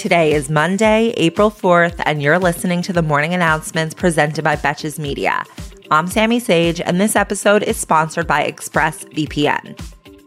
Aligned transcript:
Today 0.00 0.32
is 0.32 0.48
Monday, 0.48 1.12
April 1.18 1.50
4th, 1.50 2.00
and 2.06 2.22
you're 2.22 2.38
listening 2.38 2.80
to 2.80 2.92
the 2.94 3.02
morning 3.02 3.34
announcements 3.34 3.92
presented 3.94 4.42
by 4.42 4.56
Betches 4.56 4.98
Media. 4.98 5.44
I'm 5.90 6.06
Sami 6.06 6.40
Sage, 6.40 6.80
and 6.80 6.98
this 6.98 7.14
episode 7.14 7.62
is 7.62 7.76
sponsored 7.76 8.26
by 8.26 8.50
ExpressVPN. 8.50 9.78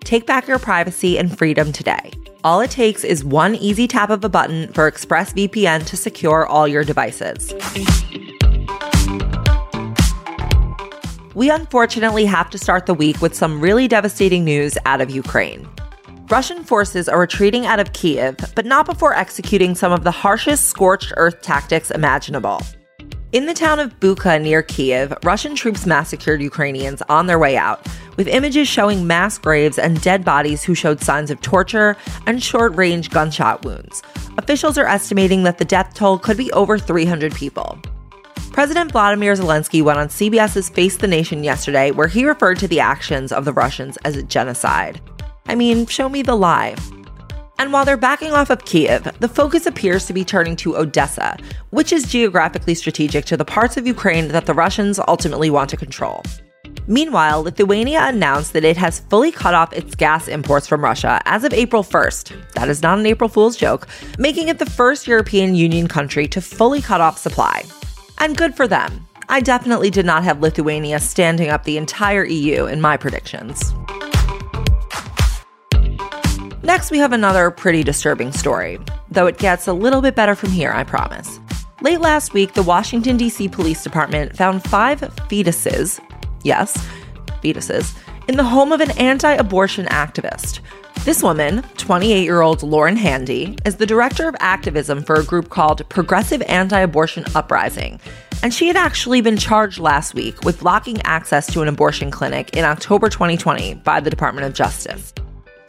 Take 0.00 0.26
back 0.26 0.48
your 0.48 0.58
privacy 0.58 1.20
and 1.20 1.38
freedom 1.38 1.70
today. 1.70 2.10
All 2.42 2.60
it 2.60 2.72
takes 2.72 3.04
is 3.04 3.24
one 3.24 3.54
easy 3.54 3.86
tap 3.86 4.10
of 4.10 4.24
a 4.24 4.28
button 4.28 4.72
for 4.72 4.90
ExpressVPN 4.90 5.86
to 5.86 5.96
secure 5.96 6.48
all 6.48 6.66
your 6.66 6.82
devices. 6.82 7.54
We 11.36 11.48
unfortunately 11.48 12.24
have 12.24 12.50
to 12.50 12.58
start 12.58 12.86
the 12.86 12.94
week 12.94 13.22
with 13.22 13.36
some 13.36 13.60
really 13.60 13.86
devastating 13.86 14.44
news 14.44 14.76
out 14.84 15.00
of 15.00 15.12
Ukraine. 15.12 15.68
Russian 16.30 16.62
forces 16.62 17.08
are 17.08 17.18
retreating 17.18 17.66
out 17.66 17.80
of 17.80 17.92
Kiev, 17.92 18.36
but 18.54 18.64
not 18.64 18.86
before 18.86 19.16
executing 19.16 19.74
some 19.74 19.90
of 19.90 20.04
the 20.04 20.12
harshest 20.12 20.66
scorched 20.66 21.12
earth 21.16 21.42
tactics 21.42 21.90
imaginable. 21.90 22.62
In 23.32 23.46
the 23.46 23.54
town 23.54 23.80
of 23.80 23.98
Bucha 23.98 24.40
near 24.40 24.62
Kiev, 24.62 25.12
Russian 25.24 25.56
troops 25.56 25.86
massacred 25.86 26.40
Ukrainians 26.40 27.02
on 27.08 27.26
their 27.26 27.40
way 27.40 27.56
out, 27.56 27.84
with 28.16 28.28
images 28.28 28.68
showing 28.68 29.08
mass 29.08 29.38
graves 29.38 29.76
and 29.76 30.00
dead 30.02 30.24
bodies 30.24 30.62
who 30.62 30.72
showed 30.72 31.00
signs 31.00 31.32
of 31.32 31.40
torture 31.40 31.96
and 32.26 32.40
short 32.40 32.76
range 32.76 33.10
gunshot 33.10 33.64
wounds. 33.64 34.00
Officials 34.38 34.78
are 34.78 34.86
estimating 34.86 35.42
that 35.42 35.58
the 35.58 35.64
death 35.64 35.94
toll 35.94 36.16
could 36.16 36.36
be 36.36 36.52
over 36.52 36.78
300 36.78 37.34
people. 37.34 37.76
President 38.52 38.92
Vladimir 38.92 39.32
Zelensky 39.32 39.82
went 39.82 39.98
on 39.98 40.08
CBS's 40.08 40.68
Face 40.68 40.96
the 40.96 41.08
Nation 41.08 41.42
yesterday, 41.42 41.90
where 41.90 42.08
he 42.08 42.24
referred 42.24 42.58
to 42.58 42.68
the 42.68 42.78
actions 42.78 43.32
of 43.32 43.44
the 43.44 43.52
Russians 43.52 43.96
as 44.04 44.16
a 44.16 44.22
genocide. 44.22 45.00
I 45.46 45.54
mean, 45.54 45.86
show 45.86 46.08
me 46.08 46.22
the 46.22 46.36
lie. 46.36 46.76
And 47.58 47.72
while 47.72 47.84
they're 47.84 47.96
backing 47.96 48.32
off 48.32 48.48
of 48.48 48.64
Kiev, 48.64 49.02
the 49.20 49.28
focus 49.28 49.66
appears 49.66 50.06
to 50.06 50.14
be 50.14 50.24
turning 50.24 50.56
to 50.56 50.76
Odessa, 50.76 51.36
which 51.70 51.92
is 51.92 52.10
geographically 52.10 52.74
strategic 52.74 53.26
to 53.26 53.36
the 53.36 53.44
parts 53.44 53.76
of 53.76 53.86
Ukraine 53.86 54.28
that 54.28 54.46
the 54.46 54.54
Russians 54.54 54.98
ultimately 55.06 55.50
want 55.50 55.68
to 55.70 55.76
control. 55.76 56.22
Meanwhile, 56.86 57.42
Lithuania 57.42 58.06
announced 58.06 58.52
that 58.54 58.64
it 58.64 58.76
has 58.76 59.00
fully 59.00 59.30
cut 59.30 59.54
off 59.54 59.72
its 59.72 59.94
gas 59.94 60.26
imports 60.26 60.66
from 60.66 60.82
Russia 60.82 61.20
as 61.26 61.44
of 61.44 61.52
April 61.52 61.84
1st. 61.84 62.52
That 62.54 62.68
is 62.68 62.82
not 62.82 62.98
an 62.98 63.06
April 63.06 63.28
Fool's 63.28 63.56
joke, 63.56 63.86
making 64.18 64.48
it 64.48 64.58
the 64.58 64.66
first 64.66 65.06
European 65.06 65.54
Union 65.54 65.86
country 65.86 66.26
to 66.28 66.40
fully 66.40 66.80
cut 66.80 67.00
off 67.00 67.18
supply. 67.18 67.64
And 68.18 68.36
good 68.36 68.54
for 68.54 68.66
them. 68.66 69.06
I 69.28 69.40
definitely 69.40 69.90
did 69.90 70.06
not 70.06 70.24
have 70.24 70.40
Lithuania 70.40 70.98
standing 70.98 71.50
up 71.50 71.64
the 71.64 71.76
entire 71.76 72.24
EU 72.24 72.66
in 72.66 72.80
my 72.80 72.96
predictions. 72.96 73.72
Next, 76.80 76.90
we 76.90 76.96
have 76.96 77.12
another 77.12 77.50
pretty 77.50 77.84
disturbing 77.84 78.32
story, 78.32 78.78
though 79.10 79.26
it 79.26 79.36
gets 79.36 79.68
a 79.68 79.72
little 79.74 80.00
bit 80.00 80.14
better 80.14 80.34
from 80.34 80.48
here, 80.48 80.72
I 80.72 80.82
promise. 80.82 81.38
Late 81.82 82.00
last 82.00 82.32
week, 82.32 82.54
the 82.54 82.62
Washington, 82.62 83.18
D.C. 83.18 83.48
Police 83.48 83.84
Department 83.84 84.34
found 84.34 84.64
five 84.64 84.98
fetuses, 85.28 86.00
yes, 86.42 86.74
fetuses, 87.42 87.94
in 88.28 88.38
the 88.38 88.44
home 88.44 88.72
of 88.72 88.80
an 88.80 88.92
anti 88.92 89.30
abortion 89.34 89.84
activist. 89.88 90.60
This 91.04 91.22
woman, 91.22 91.62
28 91.76 92.22
year 92.22 92.40
old 92.40 92.62
Lauren 92.62 92.96
Handy, 92.96 93.58
is 93.66 93.76
the 93.76 93.84
director 93.84 94.26
of 94.26 94.34
activism 94.40 95.02
for 95.02 95.16
a 95.16 95.24
group 95.24 95.50
called 95.50 95.86
Progressive 95.90 96.40
Anti 96.48 96.80
Abortion 96.80 97.26
Uprising. 97.34 98.00
And 98.42 98.54
she 98.54 98.68
had 98.68 98.76
actually 98.78 99.20
been 99.20 99.36
charged 99.36 99.80
last 99.80 100.14
week 100.14 100.44
with 100.44 100.60
blocking 100.60 101.02
access 101.02 101.46
to 101.52 101.60
an 101.60 101.68
abortion 101.68 102.10
clinic 102.10 102.56
in 102.56 102.64
October 102.64 103.10
2020 103.10 103.74
by 103.74 104.00
the 104.00 104.08
Department 104.08 104.46
of 104.46 104.54
Justice. 104.54 105.12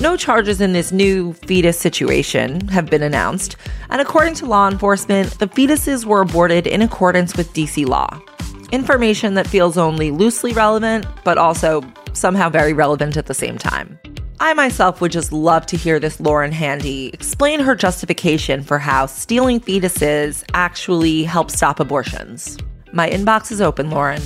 No 0.00 0.16
charges 0.16 0.60
in 0.60 0.74
this 0.74 0.92
new 0.92 1.32
fetus 1.32 1.76
situation 1.76 2.68
have 2.68 2.86
been 2.86 3.02
announced, 3.02 3.56
and 3.90 4.00
according 4.00 4.34
to 4.34 4.46
law 4.46 4.68
enforcement, 4.68 5.36
the 5.40 5.48
fetuses 5.48 6.04
were 6.04 6.20
aborted 6.20 6.68
in 6.68 6.82
accordance 6.82 7.36
with 7.36 7.52
DC 7.52 7.84
law. 7.84 8.20
Information 8.70 9.34
that 9.34 9.48
feels 9.48 9.76
only 9.76 10.12
loosely 10.12 10.52
relevant, 10.52 11.04
but 11.24 11.36
also 11.36 11.82
somehow 12.12 12.48
very 12.48 12.72
relevant 12.72 13.16
at 13.16 13.26
the 13.26 13.34
same 13.34 13.58
time. 13.58 13.98
I 14.38 14.54
myself 14.54 15.00
would 15.00 15.10
just 15.10 15.32
love 15.32 15.66
to 15.66 15.76
hear 15.76 15.98
this 15.98 16.20
Lauren 16.20 16.52
Handy 16.52 17.08
explain 17.08 17.58
her 17.58 17.74
justification 17.74 18.62
for 18.62 18.78
how 18.78 19.06
stealing 19.06 19.58
fetuses 19.58 20.44
actually 20.54 21.24
helps 21.24 21.56
stop 21.56 21.80
abortions. 21.80 22.56
My 22.92 23.10
inbox 23.10 23.50
is 23.50 23.60
open, 23.60 23.90
Lauren. 23.90 24.22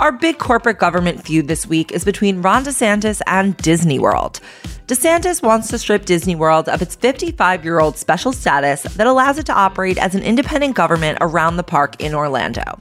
Our 0.00 0.12
big 0.12 0.38
corporate 0.38 0.78
government 0.78 1.22
feud 1.22 1.46
this 1.46 1.66
week 1.66 1.92
is 1.92 2.06
between 2.06 2.40
Ron 2.40 2.64
DeSantis 2.64 3.20
and 3.26 3.54
Disney 3.58 3.98
World. 3.98 4.40
DeSantis 4.86 5.42
wants 5.42 5.68
to 5.68 5.78
strip 5.78 6.06
Disney 6.06 6.34
World 6.34 6.70
of 6.70 6.80
its 6.80 6.96
55 6.96 7.64
year 7.64 7.80
old 7.80 7.98
special 7.98 8.32
status 8.32 8.82
that 8.94 9.06
allows 9.06 9.36
it 9.36 9.44
to 9.44 9.52
operate 9.52 9.98
as 9.98 10.14
an 10.14 10.22
independent 10.22 10.74
government 10.74 11.18
around 11.20 11.58
the 11.58 11.62
park 11.62 12.00
in 12.00 12.14
Orlando. 12.14 12.78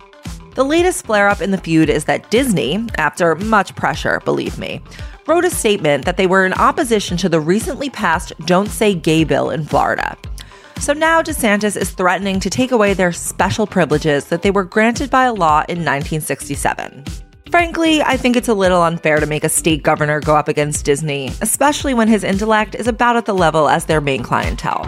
The 0.56 0.64
latest 0.64 1.06
flare 1.06 1.28
up 1.28 1.42
in 1.42 1.52
the 1.52 1.58
feud 1.58 1.90
is 1.90 2.06
that 2.06 2.32
Disney, 2.32 2.88
after 2.96 3.36
much 3.36 3.76
pressure, 3.76 4.22
believe 4.24 4.58
me, 4.58 4.82
wrote 5.28 5.44
a 5.44 5.50
statement 5.50 6.06
that 6.06 6.16
they 6.16 6.26
were 6.26 6.46
in 6.46 6.54
opposition 6.54 7.18
to 7.18 7.28
the 7.28 7.42
recently 7.42 7.90
passed 7.90 8.32
Don't 8.46 8.70
Say 8.70 8.96
Gay 8.96 9.26
bill 9.26 9.50
in 9.50 9.66
Florida. 9.66 10.18
So 10.80 10.94
now 10.94 11.22
DeSantis 11.22 11.76
is 11.76 11.92
threatening 11.92 12.40
to 12.40 12.50
take 12.50 12.72
away 12.72 12.94
their 12.94 13.12
special 13.12 13.68
privileges 13.68 14.26
that 14.26 14.44
they 14.44 14.50
were 14.50 14.64
granted 14.64 15.10
by 15.10 15.26
a 15.26 15.34
law 15.34 15.60
in 15.68 15.84
1967. 15.84 17.04
Frankly, 17.52 18.02
I 18.02 18.16
think 18.16 18.38
it's 18.38 18.48
a 18.48 18.54
little 18.54 18.82
unfair 18.82 19.20
to 19.20 19.26
make 19.26 19.44
a 19.44 19.50
state 19.50 19.84
governor 19.84 20.22
go 20.22 20.38
up 20.38 20.48
against 20.48 20.86
Disney, 20.86 21.32
especially 21.42 21.94
when 21.94 22.08
his 22.08 22.24
intellect 22.24 22.76
is 22.76 22.88
about 22.88 23.18
at 23.18 23.26
the 23.26 23.34
level 23.34 23.68
as 23.68 23.86
their 23.86 24.00
main 24.00 24.24
clientele. 24.24 24.86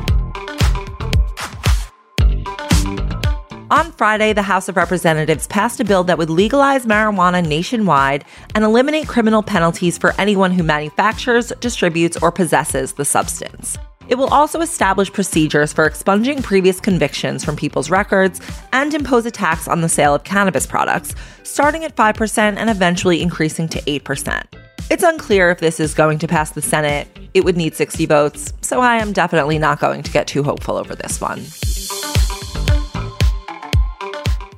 On 3.70 3.92
Friday, 3.92 4.32
the 4.32 4.44
House 4.44 4.70
of 4.70 4.78
Representatives 4.78 5.48
passed 5.48 5.82
a 5.82 5.86
bill 5.86 6.06
that 6.06 6.18
would 6.18 6.30
legalize 6.30 6.86
marijuana 6.86 7.46
nationwide 7.46 8.24
and 8.56 8.64
eliminate 8.64 9.10
criminal 9.10 9.44
penalties 9.44 9.98
for 9.98 10.14
anyone 10.18 10.52
who 10.52 10.64
manufactures, 10.64 11.52
distributes, 11.60 12.16
or 12.22 12.32
possesses 12.32 12.94
the 12.94 13.06
substance. 13.06 13.78
It 14.12 14.18
will 14.18 14.28
also 14.28 14.60
establish 14.60 15.10
procedures 15.10 15.72
for 15.72 15.86
expunging 15.86 16.42
previous 16.42 16.82
convictions 16.82 17.46
from 17.46 17.56
people's 17.56 17.90
records 17.90 18.42
and 18.74 18.94
impose 18.94 19.26
a 19.26 19.32
tax 19.32 19.70
on 19.70 19.80
the 19.80 19.88
sale 19.88 20.14
of 20.14 20.26
cannabis 20.26 20.66
products, 20.68 21.16
starting 21.44 21.86
at 21.86 21.96
5% 21.96 22.38
and 22.38 22.70
eventually 22.70 23.22
increasing 23.22 23.70
to 23.70 23.80
8%. 23.84 24.44
It's 24.90 25.04
unclear 25.04 25.50
if 25.50 25.60
this 25.60 25.80
is 25.80 25.94
going 25.94 26.20
to 26.20 26.28
pass 26.28 26.52
the 26.52 26.62
Senate. 26.62 27.08
It 27.34 27.46
would 27.46 27.56
need 27.56 27.74
60 27.74 28.06
votes, 28.06 28.52
so 28.60 28.82
I 28.82 28.98
am 28.98 29.14
definitely 29.14 29.58
not 29.58 29.80
going 29.80 30.04
to 30.04 30.12
get 30.12 30.28
too 30.28 30.44
hopeful 30.44 30.76
over 30.76 30.94
this 30.94 31.22
one. 31.22 31.40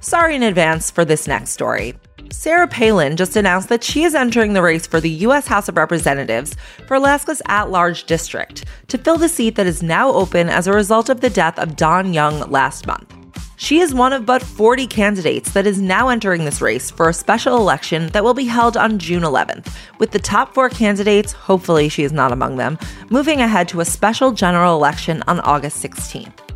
Sorry 0.01 0.35
in 0.35 0.41
advance 0.41 0.89
for 0.89 1.05
this 1.05 1.27
next 1.27 1.51
story. 1.51 1.93
Sarah 2.33 2.67
Palin 2.67 3.15
just 3.15 3.35
announced 3.35 3.69
that 3.69 3.83
she 3.83 4.03
is 4.03 4.15
entering 4.15 4.51
the 4.53 4.61
race 4.61 4.87
for 4.87 4.99
the 4.99 5.09
U.S. 5.09 5.45
House 5.45 5.69
of 5.69 5.77
Representatives 5.77 6.57
for 6.87 6.95
Alaska's 6.95 7.43
at 7.47 7.69
large 7.69 8.05
district 8.05 8.65
to 8.87 8.97
fill 8.97 9.17
the 9.17 9.29
seat 9.29 9.55
that 9.55 9.67
is 9.67 9.83
now 9.83 10.11
open 10.11 10.49
as 10.49 10.65
a 10.65 10.73
result 10.73 11.09
of 11.09 11.21
the 11.21 11.29
death 11.29 11.57
of 11.59 11.75
Don 11.77 12.11
Young 12.11 12.39
last 12.49 12.87
month. 12.87 13.13
She 13.55 13.79
is 13.79 13.93
one 13.93 14.11
of 14.13 14.25
but 14.25 14.41
40 14.41 14.87
candidates 14.87 15.51
that 15.53 15.67
is 15.67 15.79
now 15.79 16.09
entering 16.09 16.43
this 16.43 16.59
race 16.59 16.89
for 16.89 17.07
a 17.07 17.13
special 17.13 17.55
election 17.55 18.07
that 18.07 18.23
will 18.23 18.33
be 18.33 18.45
held 18.45 18.75
on 18.75 18.99
June 18.99 19.23
11th, 19.23 19.71
with 19.99 20.11
the 20.11 20.19
top 20.19 20.55
four 20.55 20.69
candidates, 20.69 21.31
hopefully 21.31 21.87
she 21.87 22.03
is 22.03 22.11
not 22.11 22.31
among 22.31 22.57
them, 22.57 22.79
moving 23.09 23.41
ahead 23.41 23.69
to 23.69 23.79
a 23.79 23.85
special 23.85 24.31
general 24.31 24.75
election 24.75 25.23
on 25.27 25.39
August 25.41 25.81
16th. 25.81 26.52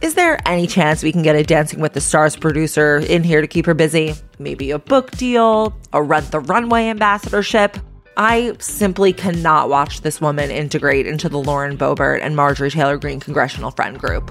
Is 0.00 0.14
there 0.14 0.38
any 0.46 0.68
chance 0.68 1.02
we 1.02 1.10
can 1.10 1.22
get 1.22 1.34
a 1.34 1.42
Dancing 1.42 1.80
with 1.80 1.92
the 1.92 2.00
Stars 2.00 2.36
producer 2.36 2.98
in 2.98 3.24
here 3.24 3.40
to 3.40 3.48
keep 3.48 3.66
her 3.66 3.74
busy? 3.74 4.14
Maybe 4.38 4.70
a 4.70 4.78
book 4.78 5.10
deal, 5.12 5.76
a 5.92 6.00
Rent 6.00 6.30
the 6.30 6.38
Runway 6.38 6.88
ambassadorship? 6.88 7.76
I 8.16 8.54
simply 8.60 9.12
cannot 9.12 9.68
watch 9.68 10.02
this 10.02 10.20
woman 10.20 10.52
integrate 10.52 11.08
into 11.08 11.28
the 11.28 11.38
Lauren 11.38 11.76
Boebert 11.76 12.20
and 12.22 12.36
Marjorie 12.36 12.70
Taylor 12.70 12.96
Greene 12.96 13.18
congressional 13.18 13.72
friend 13.72 13.98
group. 13.98 14.30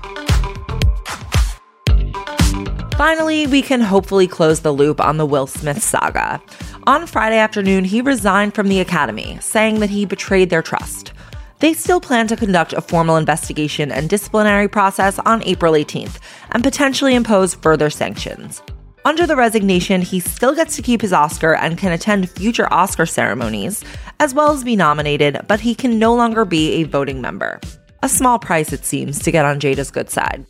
Finally, 2.96 3.48
we 3.48 3.62
can 3.62 3.82
hopefully 3.82 4.26
close 4.26 4.62
the 4.62 4.72
loop 4.72 5.02
on 5.02 5.18
the 5.18 5.26
Will 5.26 5.48
Smith 5.48 5.84
saga. 5.84 6.42
On 6.86 7.06
Friday 7.06 7.38
afternoon, 7.38 7.84
he 7.84 8.00
resigned 8.02 8.56
from 8.56 8.70
the 8.70 8.80
Academy, 8.80 9.38
saying 9.42 9.82
that 9.82 9.90
he 9.90 10.06
betrayed 10.06 10.50
their 10.50 10.62
trust. 10.62 11.12
They 11.60 11.74
still 11.74 12.00
plan 12.00 12.28
to 12.28 12.36
conduct 12.36 12.74
a 12.74 12.82
formal 12.82 13.18
investigation 13.18 13.92
and 13.92 14.08
disciplinary 14.08 14.68
process 14.68 15.18
on 15.20 15.44
April 15.44 15.74
18th 15.74 16.20
and 16.52 16.64
potentially 16.64 17.16
impose 17.16 17.56
further 17.56 17.90
sanctions. 17.90 18.62
Under 19.06 19.26
the 19.26 19.36
resignation, 19.36 20.02
he 20.02 20.20
still 20.20 20.54
gets 20.54 20.76
to 20.76 20.82
keep 20.84 21.02
his 21.02 21.14
Oscar 21.14 21.56
and 21.56 21.78
can 21.78 21.94
attend 21.94 22.30
future 22.30 22.72
Oscar 22.72 23.06
ceremonies, 23.08 23.84
as 24.20 24.34
well 24.34 24.52
as 24.52 24.64
be 24.64 24.76
nominated, 24.76 25.40
but 25.48 25.60
he 25.60 25.74
can 25.74 25.98
no 25.98 26.14
longer 26.14 26.46
be 26.46 26.74
a 26.74 26.84
voting 26.84 27.22
member. 27.22 27.60
A 28.04 28.10
small 28.10 28.38
price, 28.38 28.72
it 28.72 28.86
seems, 28.86 29.18
to 29.20 29.32
get 29.32 29.46
on 29.46 29.60
Jada's 29.60 29.90
good 29.90 30.12
side. 30.12 30.46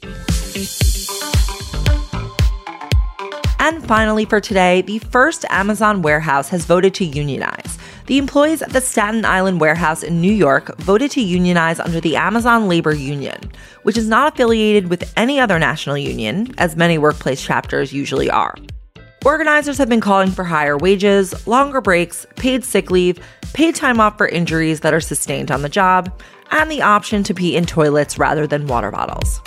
And 3.60 3.86
finally, 3.88 4.26
for 4.26 4.42
today, 4.42 4.82
the 4.82 5.00
first 5.00 5.46
Amazon 5.50 6.02
warehouse 6.02 6.50
has 6.50 6.66
voted 6.66 6.94
to 6.96 7.06
unionize. 7.06 7.77
The 8.08 8.18
employees 8.18 8.62
at 8.62 8.70
the 8.70 8.80
Staten 8.80 9.26
Island 9.26 9.60
warehouse 9.60 10.02
in 10.02 10.22
New 10.22 10.32
York 10.32 10.78
voted 10.78 11.12
to 11.12 11.22
unionize 11.22 11.78
under 11.78 12.00
the 12.00 12.16
Amazon 12.16 12.70
Labor 12.70 12.96
Union, 12.96 13.38
which 13.84 13.98
is 13.98 14.08
not 14.08 14.34
affiliated 14.34 14.90
with 14.90 15.12
any 15.18 15.42
other 15.42 15.60
national 15.60 15.98
union, 15.98 16.56
as 16.58 16.78
many 16.78 16.98
workplace 16.98 17.44
chapters 17.44 17.92
usually 17.92 18.30
are. 18.30 18.56
Organizers 19.26 19.78
have 19.78 19.90
been 19.90 20.00
calling 20.00 20.32
for 20.32 20.46
higher 20.46 20.78
wages, 20.78 21.46
longer 21.46 21.82
breaks, 21.82 22.26
paid 22.38 22.64
sick 22.64 22.90
leave, 22.90 23.20
paid 23.52 23.76
time 23.76 24.00
off 24.00 24.18
for 24.18 24.30
injuries 24.30 24.80
that 24.80 24.94
are 24.94 25.02
sustained 25.02 25.52
on 25.52 25.62
the 25.62 25.68
job, 25.68 26.10
and 26.52 26.72
the 26.72 26.82
option 26.82 27.24
to 27.24 27.34
pee 27.34 27.58
in 27.58 27.66
toilets 27.66 28.18
rather 28.18 28.48
than 28.48 28.68
water 28.68 28.90
bottles. 28.90 29.42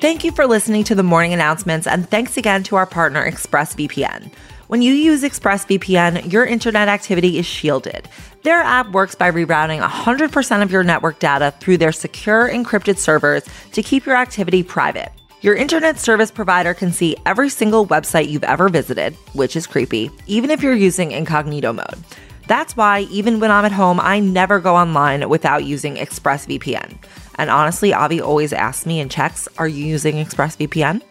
Thank 0.00 0.24
you 0.24 0.32
for 0.32 0.46
listening 0.46 0.84
to 0.84 0.94
the 0.94 1.02
morning 1.02 1.34
announcements, 1.34 1.86
and 1.86 2.08
thanks 2.08 2.38
again 2.38 2.62
to 2.62 2.76
our 2.76 2.86
partner, 2.86 3.30
ExpressVPN. 3.30 4.32
When 4.70 4.82
you 4.82 4.92
use 4.92 5.24
ExpressVPN, 5.24 6.32
your 6.32 6.46
internet 6.46 6.86
activity 6.86 7.38
is 7.38 7.44
shielded. 7.44 8.08
Their 8.44 8.60
app 8.60 8.92
works 8.92 9.16
by 9.16 9.28
rerouting 9.28 9.82
100% 9.82 10.62
of 10.62 10.70
your 10.70 10.84
network 10.84 11.18
data 11.18 11.52
through 11.58 11.78
their 11.78 11.90
secure 11.90 12.48
encrypted 12.48 12.96
servers 12.96 13.42
to 13.72 13.82
keep 13.82 14.06
your 14.06 14.14
activity 14.14 14.62
private. 14.62 15.10
Your 15.40 15.56
internet 15.56 15.98
service 15.98 16.30
provider 16.30 16.72
can 16.72 16.92
see 16.92 17.16
every 17.26 17.48
single 17.48 17.84
website 17.84 18.28
you've 18.28 18.44
ever 18.44 18.68
visited, 18.68 19.14
which 19.32 19.56
is 19.56 19.66
creepy, 19.66 20.08
even 20.28 20.52
if 20.52 20.62
you're 20.62 20.72
using 20.72 21.10
incognito 21.10 21.72
mode. 21.72 21.98
That's 22.46 22.76
why, 22.76 23.00
even 23.10 23.40
when 23.40 23.50
I'm 23.50 23.64
at 23.64 23.72
home, 23.72 23.98
I 23.98 24.20
never 24.20 24.60
go 24.60 24.76
online 24.76 25.28
without 25.28 25.64
using 25.64 25.96
ExpressVPN. 25.96 26.96
And 27.38 27.50
honestly, 27.50 27.92
Avi 27.92 28.20
always 28.20 28.52
asks 28.52 28.86
me 28.86 29.00
and 29.00 29.10
checks, 29.10 29.48
Are 29.58 29.66
you 29.66 29.84
using 29.84 30.24
ExpressVPN? 30.24 31.02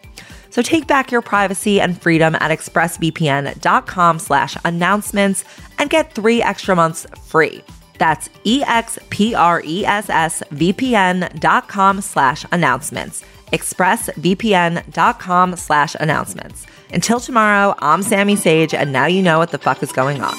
So 0.50 0.62
take 0.62 0.86
back 0.86 1.10
your 1.10 1.22
privacy 1.22 1.80
and 1.80 2.00
freedom 2.00 2.34
at 2.34 2.50
expressvpn.com 2.50 4.18
slash 4.18 4.56
announcements 4.64 5.44
and 5.78 5.88
get 5.88 6.12
three 6.12 6.42
extra 6.42 6.76
months 6.76 7.06
free. 7.24 7.62
That's 7.98 8.28
E-X-P-R-E-S-S-V-P-N 8.44 8.98
dot 11.38 11.68
com 11.68 12.00
slash 12.00 12.44
announcements. 12.50 13.22
expressvpn.com 13.52 15.56
slash 15.56 15.96
announcements. 16.00 16.66
Until 16.92 17.20
tomorrow, 17.20 17.74
I'm 17.78 18.02
Sami 18.02 18.36
Sage, 18.36 18.74
and 18.74 18.92
now 18.92 19.06
you 19.06 19.22
know 19.22 19.38
what 19.38 19.50
the 19.50 19.58
fuck 19.58 19.82
is 19.82 19.92
going 19.92 20.22
on. 20.22 20.34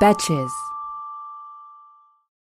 Betches. 0.00 0.50